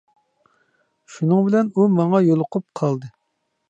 [1.17, 3.17] شۇنىڭ بىلەن، ئۇ ماڭا يولۇقۇپ قالدى.